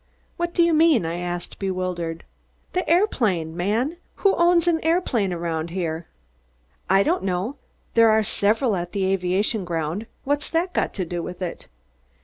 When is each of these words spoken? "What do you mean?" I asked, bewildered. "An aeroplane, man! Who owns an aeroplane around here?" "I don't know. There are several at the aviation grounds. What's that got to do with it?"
"What 0.35 0.55
do 0.55 0.63
you 0.63 0.73
mean?" 0.73 1.05
I 1.05 1.17
asked, 1.19 1.59
bewildered. 1.59 2.23
"An 2.73 2.81
aeroplane, 2.87 3.55
man! 3.55 3.97
Who 4.15 4.33
owns 4.33 4.65
an 4.65 4.79
aeroplane 4.83 5.31
around 5.31 5.69
here?" 5.69 6.07
"I 6.89 7.03
don't 7.03 7.21
know. 7.21 7.57
There 7.93 8.09
are 8.09 8.23
several 8.23 8.75
at 8.75 8.93
the 8.93 9.05
aviation 9.13 9.63
grounds. 9.63 10.05
What's 10.23 10.49
that 10.49 10.73
got 10.73 10.95
to 10.95 11.05
do 11.05 11.21
with 11.21 11.43
it?" 11.43 11.67